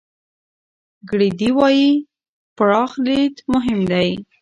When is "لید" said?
3.05-3.33